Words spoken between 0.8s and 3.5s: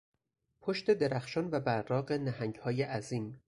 درخشان و براق نهنگهای عظیم